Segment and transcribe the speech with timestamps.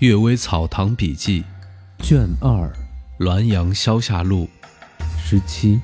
[0.06, 1.42] 《阅微草堂笔记》
[2.04, 2.72] 卷二
[3.24, 4.48] 《滦阳消夏录》
[5.18, 5.80] 十七。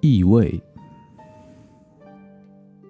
[0.00, 0.62] 意味。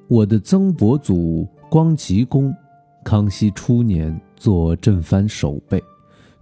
[0.09, 2.55] 我的曾伯祖光吉公，
[3.03, 5.83] 康熙初年做镇藩守备。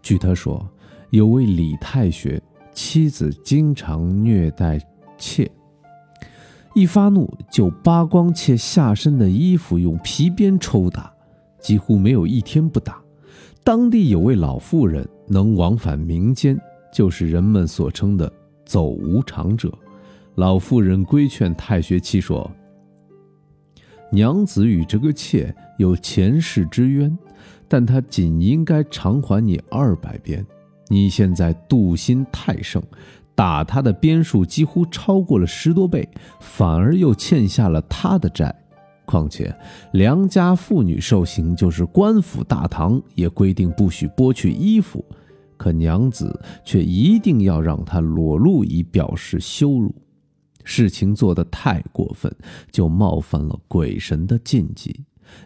[0.02, 0.68] 据他说，
[1.11, 2.43] 有位李太学
[2.73, 4.84] 妻子经常虐待
[5.16, 5.48] 妾，
[6.75, 11.13] 一发怒就扒光妾下身的衣服，用皮鞭抽打。
[11.64, 13.00] 几乎没有一天不打。
[13.64, 16.60] 当地有位老妇人能往返民间，
[16.92, 18.30] 就是人们所称的
[18.66, 19.72] “走无常者”。
[20.36, 22.48] 老妇人规劝太学妻说
[24.12, 27.16] ：“娘子与这个妾有前世之冤，
[27.66, 30.44] 但她仅应该偿还你二百鞭。
[30.88, 32.83] 你现在妒心太盛，
[33.34, 36.06] 打她的鞭数几乎超过了十多倍，
[36.41, 38.55] 反而又欠下了她的债。”
[39.04, 39.54] 况且，
[39.92, 45.05] 良家妇女受刑，就是官府大堂也规定不许剥去衣服，
[45.56, 49.94] 可娘子却一定要让她裸露，以表示羞辱。
[50.64, 52.34] 事情做得太过分，
[52.72, 54.98] 就冒犯了鬼神的禁忌。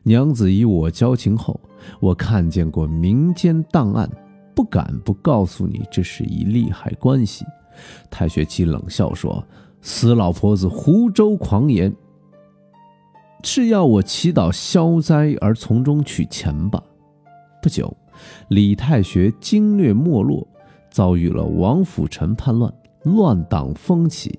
[0.03, 1.61] 娘子与我交情厚，
[2.00, 4.09] 我看见过民间档案，
[4.55, 7.45] 不敢不告诉你，这是一利害关系。
[8.11, 9.45] 太学妻冷笑说
[9.81, 11.93] ：“死老婆子胡诌狂言。”
[13.42, 16.83] 是要我祈祷消灾而从中取钱吧？
[17.62, 17.97] 不久，
[18.48, 20.47] 李太学经略没落，
[20.91, 22.72] 遭遇了王辅臣叛乱，
[23.05, 24.39] 乱党风起。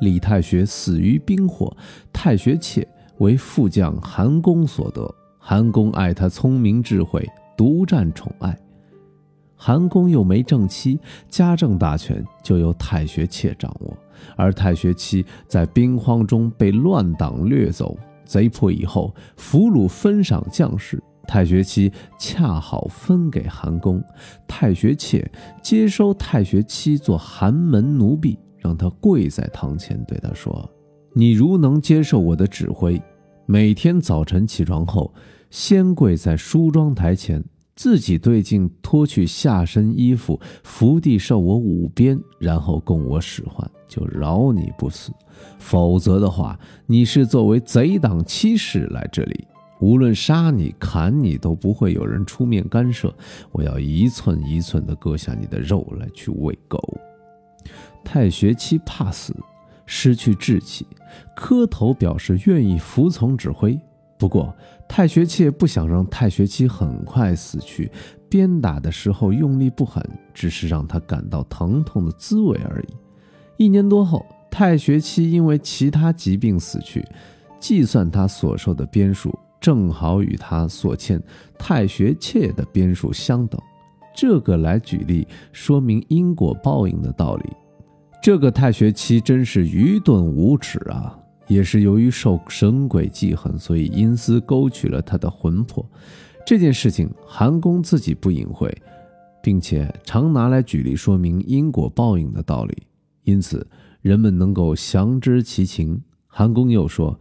[0.00, 1.74] 李太学死于兵祸，
[2.12, 2.86] 太学妾
[3.18, 5.12] 为副将韩公所得。
[5.38, 8.56] 韩公爱他聪明智慧，独占宠爱。
[9.56, 13.96] 韩公又没正妻，家政大权就由太学妾掌握。
[14.36, 21.02] 而太学妻在兵荒中被乱党掠走，贼破以后，俘虏分赏将士。
[21.26, 24.02] 太学妻恰好分给韩公，
[24.46, 25.30] 太学妾
[25.62, 30.70] 接收太学妻做寒门奴婢，让他跪在堂前对他说
[31.12, 32.98] ：“你如能接受我的指挥，
[33.44, 35.12] 每天早晨起床后，
[35.50, 37.44] 先跪在梳妆台前。”
[37.78, 45.12] 自己对镜脱去下身衣服，伏地受我五鞭，然后供我使唤，就饶你不死；
[45.60, 49.46] 否则的话，你是作为贼党欺士来这里，
[49.78, 53.14] 无论杀你、砍你，都不会有人出面干涉。
[53.52, 56.82] 我要一寸一寸地割下你的肉来去喂狗。
[58.02, 59.32] 太学期怕死，
[59.86, 60.84] 失去志气，
[61.36, 63.78] 磕头表示愿意服从指挥。
[64.18, 64.52] 不过，
[64.88, 67.90] 太学妾不想让太学妻很快死去，
[68.28, 72.86] 鞭打的时候用力不狠，只是让他感到疼痛的滋味而已。
[73.58, 77.04] 一年多后，太学妻因为其他疾病死去，
[77.60, 81.22] 计算他所受的鞭数，正好与他所欠
[81.58, 83.60] 太学妾的鞭数相等。
[84.16, 87.52] 这个来举例说明因果报应的道理。
[88.22, 91.17] 这个太学妻真是愚钝无耻啊！
[91.48, 95.84] 也是由于受神鬼记恨，所以阴司勾取了他的魂魄。
[96.46, 98.72] 这件事情，韩公自己不隐晦，
[99.42, 102.82] 并且常拿来举例说明因果报应的道理，
[103.24, 103.66] 因此
[104.00, 106.00] 人们能够详知其情。
[106.26, 107.18] 韩公又说，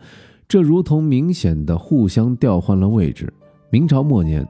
[0.47, 3.33] 这如同明显的互相调换了位置。
[3.69, 4.47] 明朝末年，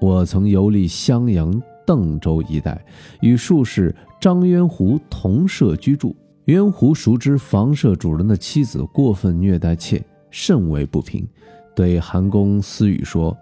[0.00, 2.84] 我曾游历襄阳、邓州一带，
[3.20, 6.14] 与术士张渊湖同舍居住。
[6.46, 11.24] 渊湖熟知房舍主人的妻子过分虐待妾，甚为不平，
[11.72, 13.36] 对韩公私语说：“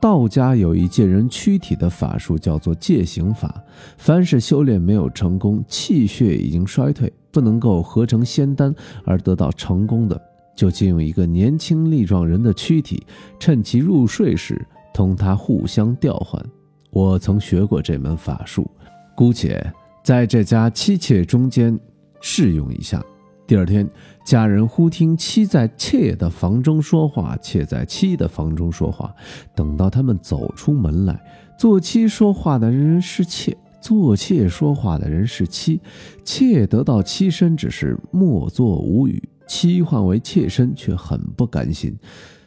[0.00, 3.62] 道家有一借人躯体的法术，叫做借形法。
[3.96, 8.74] 凡是修炼没有成功，气血已经衰退，不能够合成仙丹
[9.04, 10.20] 而得到成功的，
[10.56, 13.06] 就借用一个年轻力壮人的躯体，
[13.38, 14.60] 趁其入睡时
[14.92, 16.44] 同他互相调换。
[16.90, 18.68] 我曾学过这门法术，
[19.14, 19.72] 姑且
[20.02, 21.78] 在这家妻妾中间。”
[22.20, 23.04] 试用一下。
[23.46, 23.88] 第二天，
[24.24, 29.12] 家人忽听妻在妾的房中说话，妾在妻的房中说话。
[29.56, 31.20] 等到他们走出门来，
[31.58, 35.80] 做妻说话的人是妾，做妾说话的人是妻。
[36.22, 41.98] 妾得到妻身，只是默坐无语；妻换为妾身，却很不甘心，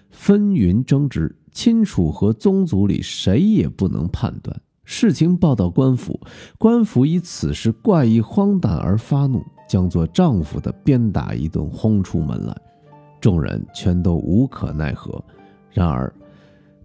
[0.09, 1.35] 纷纭争执。
[1.51, 4.59] 亲属和宗族里谁也不能判断。
[4.85, 6.19] 事情报到官府，
[6.57, 9.43] 官府以此事怪异荒诞而发怒。
[9.67, 12.55] 将做丈夫的鞭打一顿，轰出门来，
[13.19, 15.23] 众人全都无可奈何。
[15.71, 16.13] 然而，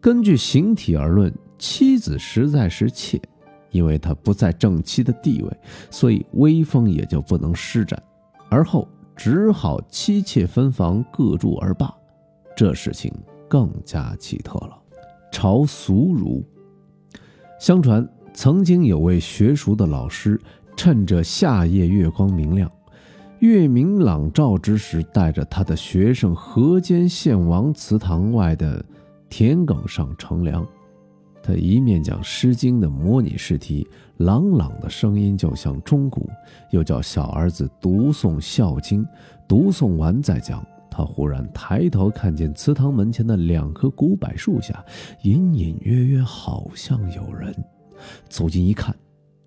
[0.00, 3.20] 根据形体而论，妻子实在是妾，
[3.70, 5.56] 因为她不在正妻的地位，
[5.90, 8.02] 所以威风也就不能施展。
[8.48, 11.92] 而后只好妻妾分房各住而罢。
[12.56, 13.12] 这事情
[13.48, 14.78] 更加奇特了。
[15.31, 16.42] 朝俗儒，
[17.60, 20.40] 相传曾经有位学塾的老师，
[20.78, 22.70] 趁着夏夜月光明亮、
[23.40, 28.82] 月明朗照之时，带着他的学生河间献王祠堂外的
[29.28, 30.64] 田埂上乘凉。
[31.42, 33.84] 他一面讲《诗经》的模拟试题，
[34.19, 36.25] 朗朗的声音就像钟鼓；
[36.70, 39.04] 又叫小儿子读诵《孝经》，
[39.48, 40.64] 读诵完再讲。
[40.88, 44.84] 他忽然抬头看见祠堂门前的两棵古柏树下，
[45.22, 47.52] 隐隐约约好像有人。
[48.28, 48.94] 走近一看，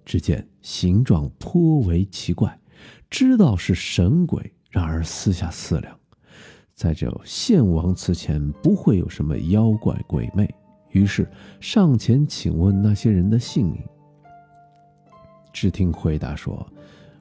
[0.05, 2.59] 只见形状颇为奇怪，
[3.09, 4.53] 知道是神鬼。
[4.69, 5.93] 然而私下思量，
[6.73, 10.49] 在这献王祠前不会有什么妖怪鬼魅。
[10.91, 13.83] 于是上前请问那些人的姓名。
[15.51, 16.65] 只听回答说：“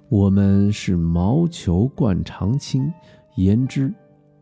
[0.09, 2.93] 我们是毛球冠长青、
[3.35, 3.93] 言之，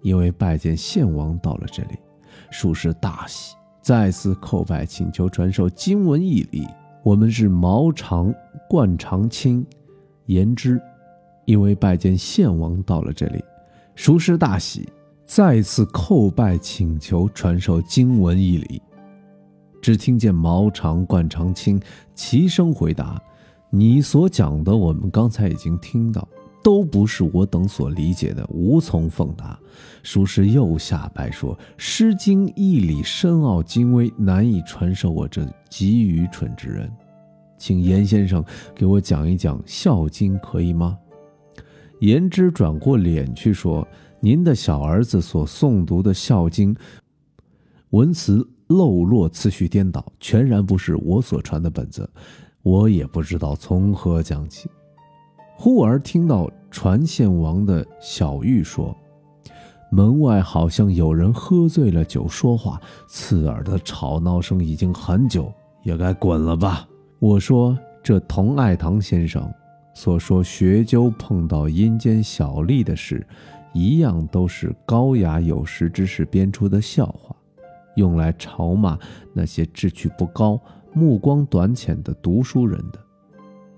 [0.03, 1.97] 因为拜见献王到了这里，
[2.51, 6.67] 属实大喜，再次叩拜请求传授经文义理。
[7.09, 8.31] 我们是毛长
[8.69, 9.65] 冠长卿、
[10.27, 10.79] 言之，
[11.47, 13.43] 因为拜见献王到了这里，
[13.95, 14.87] 熟师大喜，
[15.25, 18.83] 再次叩拜请求传授经文义理。”
[19.81, 21.81] 只听见毛长、冠长卿
[22.15, 23.19] 齐声回答
[23.73, 26.29] ：“你所讲的，我们刚才已经听到，
[26.63, 29.59] 都不是我等所理解的，无从奉答。”
[30.03, 36.91] 书师又下拜说：“《诗经》义理深奥精微，难以传授我这极愚蠢之人，
[37.59, 38.45] 请严先生
[38.75, 40.99] 给我讲一讲《孝经》，可以吗？”
[42.01, 43.87] 颜之转过脸去说
[44.21, 46.75] ：“您的小儿子所诵读的《孝经》，
[47.91, 52.07] 文词。”漏落次序颠倒，全然不是我所传的本子，
[52.61, 54.69] 我也不知道从何讲起。
[55.61, 58.97] 忽而听到传献王的小玉说
[59.91, 65.53] ：“门外好像有人喝醉了酒说话，刺耳的吵闹声已经很久，
[65.83, 66.89] 也该滚了吧。”
[67.19, 69.53] 我说：“这童爱堂先生
[69.95, 73.27] 所说学究碰到阴间小吏的事，
[73.75, 77.35] 一样都是高雅有识之士编出的笑话。”
[77.97, 78.97] 用来嘲骂
[79.33, 80.61] 那些志趣不高、
[80.93, 82.99] 目光短浅的读书人的，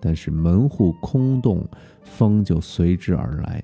[0.00, 1.66] 但是门户空洞，
[2.02, 3.62] 风就随之而来。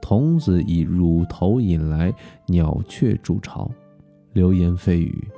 [0.00, 2.14] 童子以乳头引来
[2.46, 3.70] 鸟雀筑巢，
[4.32, 5.28] 流言蜚语，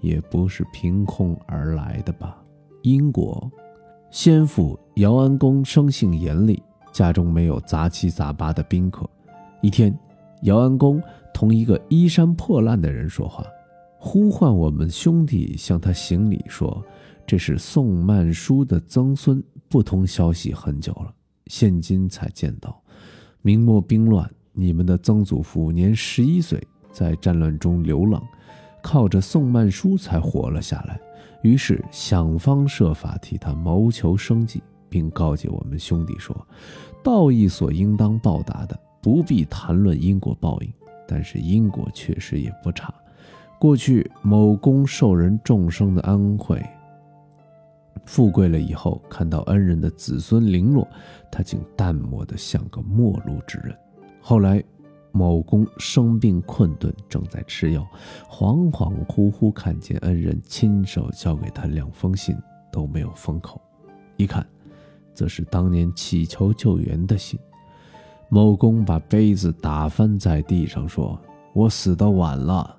[0.00, 2.42] 也不是凭空而来的吧？
[2.82, 3.50] 因果，
[4.10, 6.62] 先父姚安公生性严厉，
[6.92, 9.08] 家中没有杂七杂八的宾客。
[9.62, 9.96] 一天，
[10.42, 13.44] 姚安公同一个衣衫破烂的人说话。
[13.98, 16.82] 呼唤我们兄弟向他行礼，说
[17.26, 21.14] ：“这是宋曼殊的曾孙，不通消息很久了，
[21.46, 22.82] 现今才见到。
[23.40, 28.20] 明末兵乱，你们的曾祖父年十一岁，在战乱中流浪，
[28.82, 31.00] 靠着宋曼殊才活了下来。
[31.42, 36.36] 于是想方设法替他谋求生计，并告诫我们兄弟说：
[37.00, 40.72] 道义所应当报答的，不必谈论因果报应，
[41.06, 42.92] 但是因果确实也不差。”
[43.60, 46.60] 过去某公受人众生的恩惠，
[48.04, 50.86] 富贵了以后，看到恩人的子孙零落，
[51.30, 53.76] 他竟淡漠的像个陌路之人。
[54.20, 54.62] 后来，
[55.12, 57.86] 某公生病困顿，正在吃药，
[58.28, 62.36] 恍恍惚惚看见恩人亲手交给他两封信，
[62.72, 63.60] 都没有封口，
[64.16, 64.46] 一看，
[65.14, 67.38] 则是当年乞求救援的信。
[68.28, 71.20] 某公把杯子打翻在地上，说
[71.52, 72.76] ：“我死的晚了。”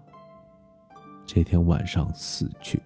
[1.28, 2.82] 这天晚上死去。